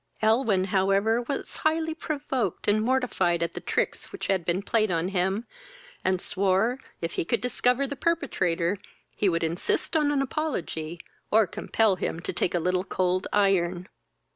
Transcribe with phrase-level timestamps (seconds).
[0.23, 5.09] Elwyn however was highly provoked and mortified at the tricks which had been played on
[5.09, 5.45] him,
[6.03, 8.77] and swore, if he could discover the perpetrator,
[9.15, 13.87] he would insist on an apology, or compel him to take a little cold iron.